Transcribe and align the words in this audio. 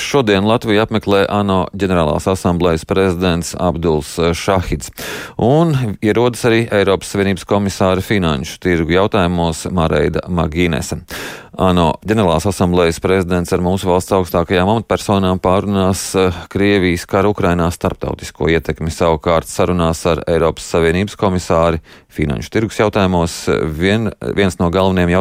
Šodien 0.00 0.46
Latviju 0.48 0.82
apmeklē 0.82 1.24
ANO 1.30 1.64
ģenerālās 1.76 2.26
asamblējas 2.30 2.86
prezidents 2.88 3.52
Abduls 3.60 4.14
Šahids 4.38 4.90
un 5.42 5.74
ierodas 6.04 6.44
arī 6.48 6.64
Eiropas 6.74 7.12
Savienības 7.14 7.46
komisāra 7.48 8.04
finanšu 8.04 8.58
tirgu 8.64 8.96
jautājumos 8.96 9.66
Mareida 9.74 10.24
Magīnese. 10.28 11.02
ANO 11.60 11.92
ģenerālās 12.06 12.46
asamblējas 12.50 12.98
prezidents 13.02 13.52
ar 13.54 13.62
mūsu 13.62 13.86
valsts 13.86 14.14
augstākajām 14.16 14.70
amatpersonām 14.72 15.38
pārunās 15.42 16.02
eh, 16.18 16.38
Krievijas 16.50 17.04
kara 17.10 17.30
Ukrainā 17.30 17.68
starptautisko 17.74 18.48
ietekmi. 18.50 18.90
Savukārt 18.94 19.48
sarunās 19.50 20.02
ar 20.10 20.24
Eiropas 20.30 20.66
Savienības 20.74 21.14
komisāri 21.20 21.80
finanšu 22.14 22.50
tirgus 22.54 22.80
jautājumos 22.80 23.36
vien, 23.78 24.10
viens 24.34 24.58
no 24.58 24.70
galvenajiem 24.74 25.12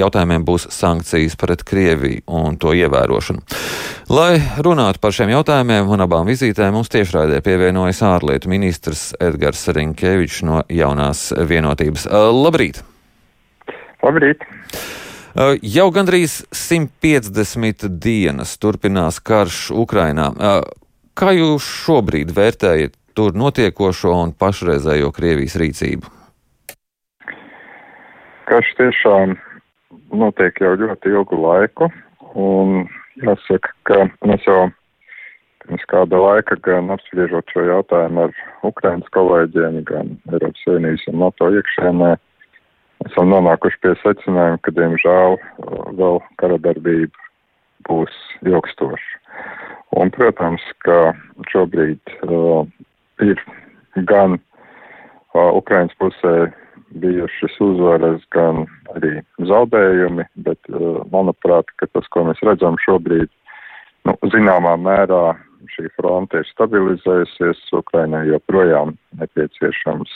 jautājumiem 0.00 0.46
būs 0.48 0.68
sankcijas 0.72 1.36
pret 1.40 1.64
Krieviju 1.68 2.24
un 2.32 2.56
to 2.60 2.72
ievērošanu. 2.76 3.44
Lai 4.12 4.40
runātu 4.64 5.02
par 5.02 5.14
šiem 5.16 5.34
jautājumiem 5.34 5.92
un 5.92 6.04
abām 6.04 6.28
vizītēm, 6.28 6.72
mums 6.76 6.92
tiešraidē 6.92 7.42
pievienojas 7.44 8.02
ārlietu 8.08 8.52
ministrs 8.52 9.10
Edgars 9.20 9.66
Rinkēvičs 9.72 10.42
no 10.48 10.64
jaunās 10.72 11.30
vienotības. 11.36 12.08
Labrīt! 12.12 12.82
Labrīt! 14.02 14.48
Jau 15.32 15.86
gandrīz 15.88 16.42
150 16.52 17.88
dienas 18.04 18.52
turpinās 18.60 19.16
karš 19.24 19.70
Ukrainā. 19.72 20.28
Kā 21.16 21.30
jūs 21.32 21.64
šobrīd 21.64 22.34
vērtējat 22.36 22.98
tur 23.16 23.32
notiekošo 23.36 24.12
un 24.12 24.34
pašreizējo 24.36 25.08
Krievijas 25.16 25.56
rīcību? 25.60 26.12
Karš 28.48 28.74
tiešām 28.76 29.36
notiek 30.12 30.60
jau 30.60 30.74
ļoti 30.76 31.14
ilgu 31.16 31.38
laiku, 31.40 31.88
un 32.36 32.84
Jāsaka, 33.20 33.72
ka 33.88 34.04
mēs 34.28 34.44
jau 34.48 34.68
pirms 35.62 35.84
kāda 35.88 36.20
laika 36.20 36.56
gan 36.64 36.92
apspriežot 36.92 37.48
šo 37.52 37.64
jautājumu 37.68 38.26
ar 38.26 38.36
Ukrainas 38.68 39.08
kolēģiem, 39.16 39.80
gan 39.88 40.14
Eiropas 40.32 40.64
Savienības 40.66 41.08
un 41.12 41.20
NATO 41.24 41.48
iekšēnē, 41.56 42.12
esam 43.06 43.30
nonākuši 43.32 43.80
pie 43.82 43.94
secinājuma, 44.02 44.60
ka, 44.62 44.74
diemžēl, 44.76 45.36
vēl 45.98 46.20
kara 46.40 46.58
darbība 46.62 47.28
būs 47.88 48.14
ilgstoša. 48.46 49.20
Un, 50.00 50.10
protams, 50.14 50.62
ka 50.86 51.12
šobrīd 51.50 52.00
uh, 52.24 52.64
ir 53.20 53.40
gan 54.08 54.38
uh, 54.38 55.50
Ukrainas 55.52 55.92
pusē 56.00 56.48
bijušas 57.02 57.58
uzvaras, 57.64 58.24
gan 58.32 58.64
arī 58.94 59.18
zaudējumi, 59.48 60.24
bet, 60.46 60.60
uh, 60.72 61.02
manuprāt, 61.12 61.68
ka 61.76 61.88
tas, 61.92 62.08
ko 62.14 62.24
mēs 62.28 62.40
redzam 62.46 62.78
šobrīd, 62.86 63.28
nu, 64.08 64.16
zināmā 64.32 64.78
mērā 64.80 65.34
šī 65.72 65.90
fronte 65.96 66.40
ir 66.40 66.48
stabilizējusies, 66.50 67.60
Ukrainai 67.76 68.24
joprojām 68.30 68.96
nepieciešams 69.20 70.12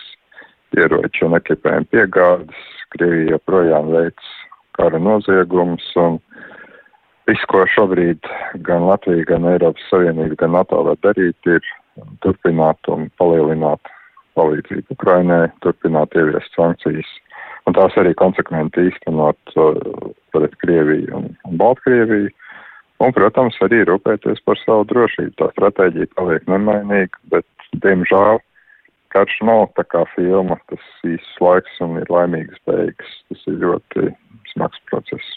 ieroču 0.77 1.29
un 1.29 1.37
ekipējumu 1.39 1.89
piegādes, 1.93 2.65
Krievija 2.97 3.37
joprojām 3.37 3.91
veic 3.95 4.29
kara 4.77 5.01
noziegums 5.01 5.85
un 6.01 6.19
viss, 7.29 7.45
ko 7.51 7.65
šobrīd 7.75 8.29
gan 8.67 8.87
Latvija, 8.89 9.27
gan 9.29 9.49
Eiropas 9.53 9.85
Savienība, 9.91 10.39
gan 10.43 10.57
NATO 10.57 10.83
var 10.91 10.99
darīt, 11.05 11.37
ir 11.49 11.63
turpināt 12.25 12.91
un 12.93 13.09
palielināt 13.21 13.93
palīdzību 14.37 14.97
Ukrainai, 14.99 15.47
turpināt 15.65 16.17
ieviest 16.17 16.53
sankcijas 16.59 17.09
un 17.67 17.75
tās 17.75 17.95
arī 18.01 18.15
konsekventi 18.19 18.89
īstenot 18.91 19.57
uh, 19.59 19.79
pret 20.35 20.55
Krieviju 20.63 21.15
un, 21.19 21.31
un 21.49 21.61
Baltkrieviju. 21.61 22.33
Un, 23.05 23.13
protams, 23.13 23.59
arī 23.61 23.83
rūpēties 23.85 24.39
par 24.49 24.57
savu 24.63 24.87
drošību. 24.89 25.35
Tā 25.37 25.51
stratēģija 25.53 26.15
paliek 26.17 26.47
nemainīga, 26.49 27.19
bet, 27.29 27.45
diemžēl, 27.83 28.39
karš 29.15 29.39
nav 29.47 29.69
tā 29.79 29.85
kā 29.89 30.05
filma, 30.15 30.59
tas 30.71 30.87
īsts 31.07 31.43
laiks 31.43 31.83
un 31.85 31.99
ir 32.01 32.09
laimīgas 32.13 32.63
beigas. 32.69 33.13
Tas 33.31 33.45
ir 33.51 33.61
ļoti 33.65 34.09
smags 34.53 34.81
process. 34.91 35.37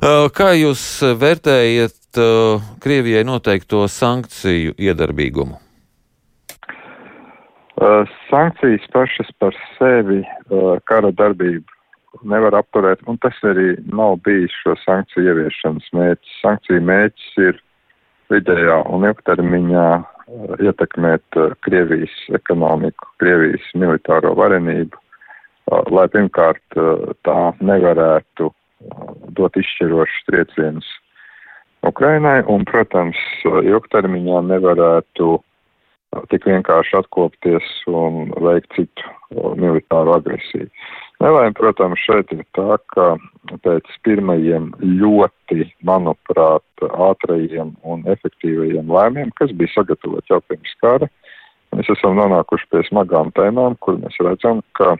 Uh, 0.00 0.28
kā 0.32 0.52
jūs 0.58 0.82
vērtējat 1.20 2.20
uh, 2.20 2.62
Krievijai 2.82 3.24
noteikto 3.26 3.86
sankciju 3.90 4.76
iedarbīgumu? 4.78 5.58
Uh, 7.80 8.04
sankcijas 8.28 8.84
pašas 8.92 9.30
par 9.40 9.56
sevi 9.78 10.20
kara 10.84 11.08
darbību 11.16 11.80
nevar 12.26 12.56
apturēt, 12.58 13.02
un 13.08 13.18
tas 13.22 13.36
arī 13.46 13.74
nav 13.88 14.18
bijis 14.26 14.54
šo 14.62 14.74
sankciju 14.82 15.30
ieviešanas 15.30 15.90
mērķis. 15.96 16.38
Sankciju 16.42 16.82
mērķis 16.88 17.30
ir 17.46 17.60
vidējā 18.32 18.80
un 18.90 19.06
ilgtermiņā 19.08 19.86
ietekmēt 20.60 21.38
Krievijas 21.66 22.14
ekonomiku, 22.36 23.08
Krievijas 23.22 23.66
militāro 23.74 24.32
varenību, 24.38 24.98
lai 25.90 26.06
pirmkārt 26.12 26.80
tā 27.26 27.38
nevarētu 27.60 28.50
dot 29.36 29.56
izšķirošus 29.60 30.26
triecienus 30.28 30.88
Ukrainai, 31.86 32.40
un, 32.52 32.64
protams, 32.68 33.18
ilgtermiņā 33.44 34.42
nevarētu 34.50 35.38
tik 36.32 36.46
vienkārši 36.48 36.98
atkopties 36.98 37.68
un 37.88 38.32
veikt 38.42 38.74
citu 38.76 39.54
militāru 39.60 40.16
agresiju. 40.16 40.68
Nelaime, 41.22 41.54
protams, 41.56 42.00
šeit 42.04 42.32
ir 42.34 42.42
tā, 42.56 42.76
ka 42.92 43.14
pēc 43.64 43.88
pirmajiem 44.06 44.70
ļoti, 44.80 45.66
manuprāt, 45.86 46.64
ātrajiem 46.80 47.74
un 47.82 48.04
efektīvajiem 48.10 48.90
lēmiem, 48.90 49.32
kas 49.40 49.52
bija 49.56 49.74
sagatavoti 49.74 50.32
jau 50.32 50.40
pirms 50.48 50.74
kara, 50.82 51.08
mēs 51.76 51.90
esam 51.96 52.18
nonākuši 52.18 52.68
pie 52.70 52.84
smagām 52.88 53.32
tēmām, 53.36 53.76
kur 53.82 53.98
mēs 54.00 54.16
redzam, 54.22 54.62
ka 54.78 54.96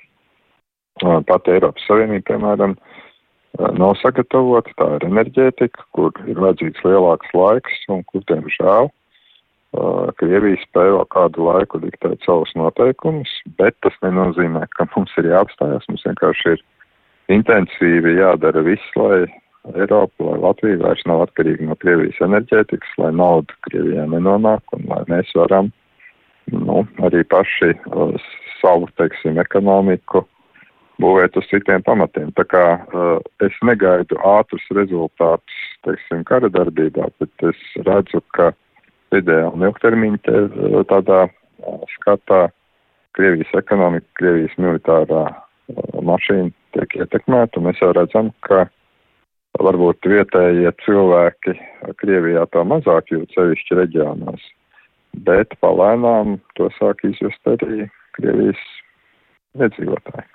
pat 1.01 1.49
Eiropas 1.49 1.87
Savienība, 1.89 2.27
piemēram, 2.33 2.77
nav 3.79 3.95
sagatavota, 4.03 4.75
tā 4.79 4.89
ir 4.99 5.07
enerģētika, 5.09 5.87
kur 5.97 6.13
ir 6.27 6.41
vajadzīgs 6.43 6.83
lielāks 6.87 7.37
laiks 7.37 7.87
un 7.89 8.05
kur, 8.11 8.27
diemžēl, 8.31 8.91
Krievija 10.19 10.59
spēja 10.65 10.97
vēl 10.97 11.07
kādu 11.15 11.45
laiku 11.47 11.79
diktēt 11.79 12.25
savus 12.27 12.51
noteikumus, 12.59 13.31
bet 13.55 13.77
tas 13.87 13.95
nenozīmē, 14.03 14.65
ka 14.75 14.89
mums 14.97 15.13
ir 15.23 15.29
jāapstājas. 15.31 15.87
Mums 15.87 16.03
vienkārši 16.09 16.57
ir 16.57 16.65
intensīvi 17.31 18.17
jādara 18.19 18.63
viss, 18.67 18.97
lai 18.99 19.25
Eiropa, 19.75 20.25
lai 20.25 20.39
Latvija 20.41 20.81
vairs 20.81 21.03
nav 21.09 21.27
atkarīga 21.27 21.69
no 21.69 21.77
Krievijas 21.83 22.21
enerģētikas, 22.25 22.93
lai 23.01 23.11
nauda 23.13 23.55
Krievijā 23.69 24.07
nenonāk 24.09 24.77
un 24.77 24.87
lai 24.89 25.03
mēs 25.11 25.31
varam, 25.37 25.69
nu, 26.51 26.85
arī 27.07 27.23
paši 27.29 27.75
uh, 27.77 28.15
savu, 28.61 28.89
teiksim, 29.01 29.39
ekonomiku 29.43 30.25
būvēt 31.01 31.37
uz 31.41 31.47
citiem 31.53 31.85
pamatiem. 31.85 32.33
Tā 32.37 32.47
kā 32.49 32.65
uh, 32.81 33.19
es 33.45 33.57
negaidu 33.65 34.19
ātrus 34.27 34.65
rezultātus, 34.77 35.61
teiksim, 35.87 36.25
kara 36.29 36.51
darbībā, 36.53 37.11
bet 37.21 37.51
es 37.53 37.61
redzu, 37.85 38.25
ka 38.37 38.51
vidējā 39.13 39.53
un 39.53 39.69
ilgtermiņa 39.69 40.25
te, 40.25 40.41
tādā 40.89 41.27
skatā 41.99 42.47
Krievijas 43.19 43.53
ekonomika, 43.59 44.07
Krievijas 44.17 44.57
militārā 44.63 45.27
mašīna 46.07 46.55
tiek 46.77 46.97
ietekmēta, 47.03 47.59
un 47.59 47.69
mēs 47.69 47.81
jau 47.83 47.93
redzam, 47.97 48.31
ka 48.47 48.67
varbūt 49.61 50.07
vietējie 50.09 50.73
cilvēki 50.85 51.57
Krievijā 52.01 52.47
tā 52.55 52.65
mazāk 52.67 53.11
jūt 53.13 53.33
sevišķi 53.37 53.79
reģionās, 53.83 54.45
bet 55.27 55.57
palēnām 55.65 56.39
to 56.59 56.71
sāk 56.79 57.03
izjust 57.09 57.51
arī 57.55 57.89
Krievijas 58.19 58.63
iedzīvotāji. 59.59 60.29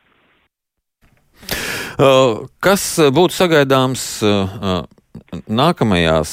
Kas 2.64 2.84
būtu 3.16 3.36
sagaidāms 3.36 4.04
nākamajās 5.48 6.32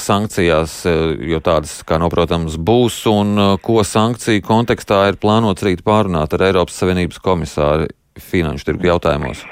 sankcijās, 0.00 0.80
jo 1.28 1.40
tādas, 1.44 1.78
kā 1.84 1.98
noprotams, 2.00 2.56
būs, 2.56 3.02
un 3.12 3.58
ko 3.64 3.82
sankciju 3.84 4.44
kontekstā 4.44 5.04
ir 5.10 5.20
plānots 5.20 5.64
rīt 5.64 5.84
pārunāt 5.84 6.34
ar 6.34 6.46
Eiropas 6.48 6.80
Savienības 6.80 7.20
komisāri 7.24 7.88
finanšu 8.22 8.70
tirgu 8.70 8.90
jautājumos? 8.90 9.44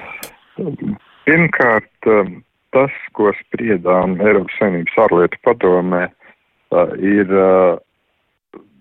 Pirmkārt, 1.26 2.10
um, 2.10 2.38
tas, 2.76 2.94
ko 3.18 3.32
spriedām 3.40 4.18
Eiropas 4.22 4.56
Savienības 4.60 5.00
ārlietu 5.06 5.42
padomē, 5.46 6.06
uh, 6.74 6.94
ir 7.00 7.32
uh, 7.32 7.78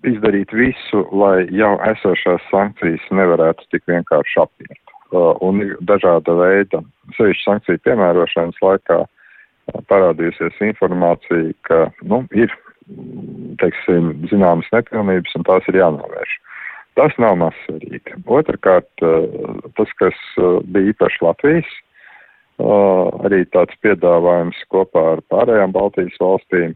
izdarīt 0.06 0.54
visu, 0.54 1.04
lai 1.16 1.48
jau 1.54 1.76
esošās 1.90 2.44
sankcijas 2.52 3.06
nevarētu 3.12 3.66
tik 3.74 3.86
vienkārši 3.90 4.42
apiet. 4.44 4.82
Un 5.46 5.62
ir 5.64 5.76
dažāda 5.88 6.34
veida, 6.36 6.82
sevišķi 7.16 7.46
sankciju 7.46 7.82
piemērošanas 7.86 8.58
laikā, 8.62 8.98
parādījusies 9.90 10.58
informācija, 10.66 11.54
ka 11.66 11.86
nu, 12.10 12.24
ir 12.36 12.52
teiksim, 13.62 14.12
zināmas 14.30 14.68
nepilnības 14.74 15.38
un 15.38 15.46
tās 15.48 15.70
ir 15.72 15.80
jānovērš. 15.80 16.36
Tas 16.96 17.16
nav 17.20 17.36
mazsvarīgi. 17.42 18.22
Otrakārt, 18.32 18.88
tas, 19.76 19.92
kas 20.00 20.22
bija 20.72 20.94
īpaši 20.94 21.24
Latvijas 21.26 21.68
uh, 21.68 23.12
arī 23.28 23.44
tāds 23.52 23.76
piedāvājums 23.84 24.62
kopā 24.72 25.04
ar 25.16 25.24
pārējām 25.32 25.76
Baltijas 25.76 26.16
valstīm. 26.22 26.76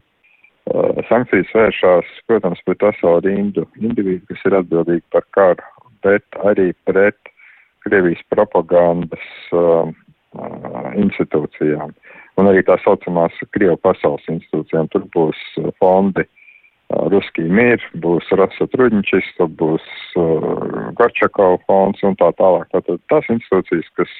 Sankcijas 1.08 1.48
vēršās, 1.56 2.08
protams, 2.28 2.60
pret 2.66 2.82
veselu 2.84 3.22
rindu 3.24 3.64
individu, 3.80 4.22
kas 4.28 4.44
ir 4.46 4.58
atbildīgi 4.60 5.02
par 5.10 5.24
karu, 5.34 5.64
bet 6.04 6.40
arī 6.46 6.70
pret 6.86 7.16
Krievijas 7.80 8.20
propagandas 8.28 9.24
institūcijām 11.00 11.96
un 12.38 12.50
arī 12.52 12.60
tā 12.68 12.76
saucamās 12.84 13.34
Krievu 13.56 13.80
pasaules 13.82 14.28
institūcijām. 14.30 14.92
Tur 14.92 15.08
būs 15.16 15.40
fondi 15.80 16.22
uh, 16.22 16.39
Ruskī 16.90 17.44
Mir, 17.46 17.82
būs 18.02 18.26
Rasa 18.34 18.66
Trudņčis, 18.72 19.28
tur 19.38 19.50
būs 19.60 19.84
uh, 20.18 20.90
Gorčakov 20.98 21.60
fonds 21.68 22.02
un 22.06 22.16
tā 22.18 22.32
tālāk. 22.38 22.66
Tātad 22.74 22.98
tās 23.12 23.28
institūcijas, 23.30 23.90
kas 23.98 24.14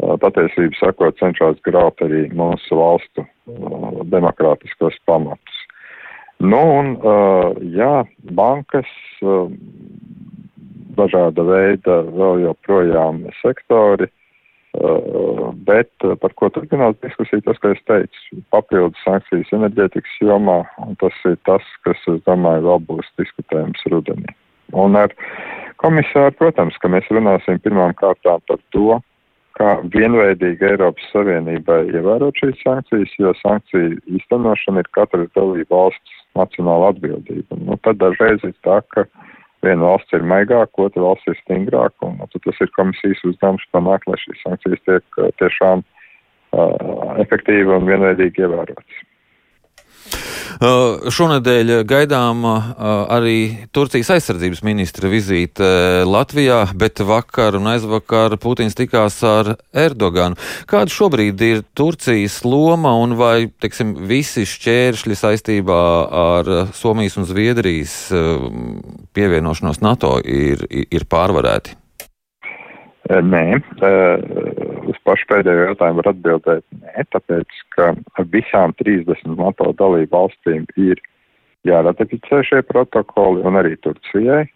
uh, 0.00 0.16
patiesību 0.22 0.78
sakot 0.80 1.18
cenšas 1.20 1.60
graut 1.66 2.00
arī 2.04 2.26
mūsu 2.36 2.78
valstu 2.80 3.24
uh, 3.24 4.00
demokrātiskos 4.12 4.96
pamatus. 5.08 5.58
Nu 6.40 6.60
un, 6.78 6.94
uh, 7.04 7.52
jā, 7.76 8.06
bankas, 8.32 8.88
uh, 9.20 9.52
dažāda 10.96 11.44
veida 11.44 12.00
vēl 12.08 12.46
joprojām 12.46 13.26
sektori, 13.42 14.08
uh, 14.08 14.19
bet 14.72 15.90
uh, 16.04 16.14
par 16.20 16.34
ko 16.38 16.48
turpinās 16.54 16.94
diskusija, 17.02 17.42
tas, 17.46 17.58
ka 17.58 17.72
es 17.74 17.82
teicu, 17.90 18.42
papildus 18.54 19.02
sankcijas 19.04 19.50
enerģētikas 19.56 20.20
jomā, 20.22 20.62
un 20.84 20.94
tas 21.02 21.16
ir 21.26 21.36
tas, 21.48 21.64
kas, 21.86 21.98
es 22.12 22.22
domāju, 22.28 22.66
vēl 22.68 22.84
būs 22.90 23.10
diskutējums 23.18 23.82
rudenī. 23.90 24.30
Un 24.78 24.94
ar 24.94 25.10
komisāru, 25.82 26.36
protams, 26.38 26.78
ka 26.78 26.90
mēs 26.92 27.08
runāsim 27.10 27.58
pirmām 27.64 27.96
kārtām 27.98 28.38
par 28.46 28.60
to, 28.70 29.00
kā 29.58 29.74
vienveidīgi 29.92 30.68
Eiropas 30.70 31.10
Savienībai 31.10 31.82
ievērot 31.90 32.38
šīs 32.38 32.62
sankcijas, 32.62 33.16
jo 33.18 33.34
sankciju 33.42 33.98
īstenošana 34.06 34.84
ir 34.84 34.92
katras 34.94 35.28
dalība 35.34 35.74
valsts 35.74 36.22
nacionāla 36.38 36.94
atbildība. 36.94 37.58
Nu, 37.58 37.74
tad 37.82 37.98
dažreiz 37.98 38.46
ir 38.46 38.54
tā, 38.62 38.78
ka 38.94 39.08
uh, 39.08 39.29
viena 39.66 39.86
valsts 39.86 40.16
ir 40.16 40.24
maigāka, 40.26 40.86
otra 40.86 41.04
valsts 41.04 41.28
ir 41.30 41.38
stingrāka, 41.42 42.06
un 42.06 42.18
nu, 42.20 42.28
tas 42.32 42.60
ir 42.64 42.72
komisijas 42.76 43.22
uzdevums 43.28 43.66
panākt, 43.74 44.08
lai 44.08 44.18
šīs 44.22 44.42
sankcijas 44.46 44.84
tiek 44.88 45.20
tiešām 45.42 45.84
uh, 45.84 47.16
efektīvi 47.24 47.76
un 47.76 47.88
vienveidīgi 47.88 48.46
ievērotas. 48.46 49.04
Uh, 50.60 51.08
šonadēļ 51.08 51.70
gaidām 51.88 52.42
uh, 52.44 52.66
arī 53.08 53.64
Turcijas 53.72 54.10
aizsardzības 54.16 54.60
ministra 54.66 55.08
vizīte 55.08 55.64
Latvijā, 56.04 56.58
bet 56.76 57.00
vakar 57.06 57.56
un 57.56 57.70
aizvakar 57.70 58.36
Putins 58.42 58.76
tikās 58.76 59.16
ar 59.24 59.54
Erdoganu. 59.72 60.36
Kāda 60.68 60.92
šobrīd 60.92 61.40
ir 61.46 61.62
Turcijas 61.72 62.42
loma 62.44 62.92
un 63.00 63.16
vai, 63.16 63.48
teiksim, 63.62 63.94
visi 64.10 64.44
šķēršļi 64.44 65.16
saistībā 65.22 65.82
ar 66.26 66.52
Somijas 66.76 67.16
un 67.16 67.28
Zviedrijas 67.30 67.96
pievienošanos 69.16 69.80
NATO 69.80 70.18
ir, 70.20 70.66
ir 70.68 71.08
pārvarēti? 71.08 71.78
Nē, 73.10 73.46
uz 74.90 74.98
pašu 75.06 75.28
pēdējo 75.30 75.70
jautājumu 75.70 76.02
var 76.02 76.10
atbildēt 76.12 76.64
nē, 76.82 77.04
tāpēc, 77.14 77.60
ka 77.76 77.92
visām 78.32 78.74
30 78.82 79.36
NATO 79.38 79.72
dalību 79.78 80.12
valstīm 80.14 80.66
ir 80.80 81.02
jāratificē 81.68 82.42
šie 82.48 82.62
protokoli 82.68 83.44
un 83.46 83.60
arī 83.60 83.76
Turcijai. 83.84 84.46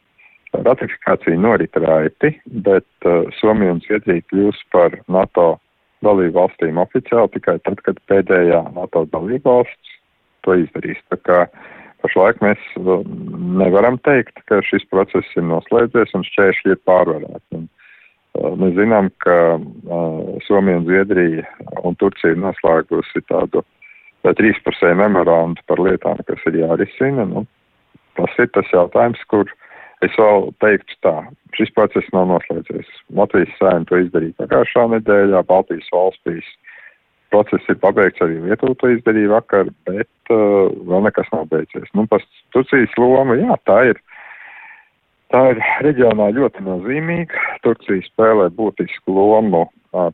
Ratifikācija 0.54 1.34
norit 1.40 1.74
raiti, 1.82 2.30
bet 2.46 2.86
uh, 3.08 3.26
Somija 3.40 3.74
un 3.74 3.80
Zviedrija 3.82 4.22
kļūs 4.30 4.60
par 4.74 4.94
NATO 5.10 5.56
dalību 6.06 6.36
valstīm 6.36 6.78
oficiāli 6.78 7.32
tikai 7.34 7.56
tad, 7.66 7.80
kad 7.86 7.98
pēdējā 8.10 8.60
NATO 8.76 9.04
dalību 9.10 9.50
valsts 9.50 9.96
to 10.46 10.56
izdarīs. 10.60 11.00
Tā 11.10 11.18
kā 11.26 11.40
pašlaik 12.04 12.42
mēs 12.44 12.60
nevaram 12.78 13.98
teikt, 14.06 14.38
ka 14.50 14.60
šis 14.68 14.84
process 14.92 15.38
ir 15.38 15.46
noslēdzies 15.48 16.14
un 16.14 16.26
šķēršļi 16.28 16.76
ir 16.76 16.82
pārvarēti. 16.88 17.64
Un, 18.34 18.58
Mēs 18.62 18.74
zinām, 18.78 19.10
ka 19.22 19.36
Somija 20.46 20.80
un 20.80 20.86
Zviedrija 20.88 21.44
un 21.86 21.96
Turcija 22.00 22.34
noslēgusi 22.38 23.22
tādu 23.30 23.62
trīspusēju 24.24 24.98
memorandu 25.02 25.62
par 25.68 25.82
lietām, 25.84 26.22
kas 26.26 26.42
ir 26.50 26.62
jārisina. 26.62 27.26
Nu, 27.30 27.44
tas 28.18 28.34
ir 28.40 28.50
tas 28.56 28.70
jautājums, 28.72 29.20
kur 29.30 29.50
es 30.04 30.14
vēl 30.18 30.48
teiktu 30.64 30.98
tā, 31.04 31.14
šis 31.56 31.70
process 31.76 32.10
nav 32.16 32.28
noslēdzies. 32.32 32.90
Latvijas 33.14 33.52
sēma 33.60 33.88
to 33.88 34.00
izdarīja 34.02 34.38
pagājušā 34.42 34.86
nedēļā, 34.96 35.44
Baltijas 35.48 35.90
valstīs 35.94 36.48
process 37.34 37.70
ir 37.70 37.78
pabeigts, 37.82 38.22
arī 38.24 38.40
Lietuva 38.42 38.76
to 38.78 38.90
izdarīja 38.94 39.32
vakar, 39.32 39.70
bet 39.88 40.34
uh, 40.34 40.70
vēl 40.90 41.06
nekas 41.06 41.30
nav 41.34 41.48
beidzies. 41.52 41.90
Nu, 41.98 42.06
pas 42.10 42.24
Turcijas 42.54 42.94
loma, 43.00 43.38
jā, 43.40 43.58
tā 43.68 43.80
ir. 43.92 44.02
Tā 45.34 45.40
ir 45.50 45.58
reģionā 45.82 46.28
ļoti 46.36 46.62
nozīmīga. 46.62 47.40
Turcija 47.66 48.04
spēlē 48.06 48.52
būtisku 48.54 49.16
lomu 49.16 49.64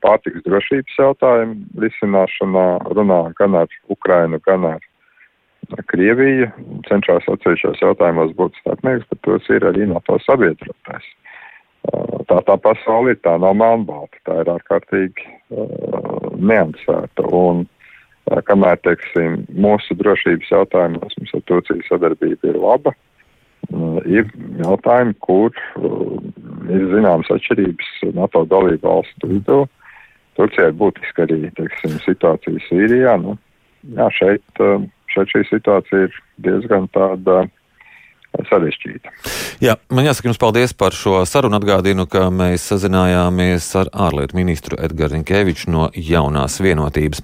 pārtiks 0.01 0.41
drošības 0.47 0.95
jautājumu 0.97 1.83
risināšanā, 1.83 2.63
runā 2.97 3.19
gan 3.37 3.59
ar 3.61 3.75
Ukrainu, 3.93 4.41
gan 4.47 4.65
ar 4.71 4.87
Krieviju, 5.93 6.49
cenšas 6.89 7.29
atsevišķos 7.35 7.83
jautājumos 7.85 8.33
būt 8.39 8.57
starpnieks, 8.63 9.05
bet 9.13 9.21
tos 9.27 9.51
ir 9.53 9.67
arī 9.69 9.85
NATO 9.91 10.17
sabiedrotais. 10.25 11.11
Tā 12.33 12.41
tā 12.49 12.57
pasaule 12.65 13.13
ir, 13.13 13.21
tā 13.21 13.37
nav 13.45 13.59
melnbalta, 13.61 14.17
tā 14.25 14.39
ir 14.41 14.51
ārkārtīgi 14.55 15.29
uh, 15.29 16.33
neansēta. 16.41 17.29
Un 17.29 17.67
uh, 17.69 18.41
kamēr, 18.49 18.81
teiksim, 18.89 19.45
mūsu 19.53 20.01
drošības 20.01 20.57
jautājumos 20.57 21.21
mums 21.21 21.37
ar 21.37 21.47
Turciju 21.53 21.87
sadarbība 21.93 22.55
ir 22.55 22.61
laba, 22.65 22.97
Uh, 22.97 23.10
ir 24.07 24.31
jautājumi, 24.61 25.15
kur 25.25 25.53
uh, 25.53 26.17
ir 26.71 26.89
zināmas 26.95 27.31
atšķirības 27.35 27.93
NATO 28.17 28.45
dalību 28.51 28.87
valstu 28.87 29.31
vidū. 29.35 29.61
Turcijai 30.39 30.73
būtiski 30.79 31.27
arī 31.27 31.41
teiksim, 31.59 31.97
situācija 32.07 32.67
Sīrijā. 32.69 33.17
Nu, 33.23 33.37
jā, 33.97 34.11
šeit, 34.17 34.45
uh, 34.63 34.85
šeit 35.13 35.33
šī 35.35 35.47
situācija 35.51 36.07
ir 36.09 36.21
diezgan 36.47 36.89
tāda 36.95 37.45
sarežģīta. 38.49 39.11
Jā, 39.61 39.75
man 39.93 40.07
jāsaka 40.07 40.31
jums 40.31 40.39
paldies 40.41 40.73
par 40.77 40.95
šo 40.97 41.25
sarunu. 41.29 41.59
Atgādinu, 41.59 42.07
ka 42.09 42.29
mēs 42.33 42.69
sazinājāmies 42.71 43.67
ar 43.81 43.91
ārlietu 44.07 44.39
ministru 44.39 44.79
Edgars 44.81 45.13
Rinkeviču 45.13 45.73
no 45.75 45.89
jaunās 45.93 46.61
vienotības. 46.63 47.19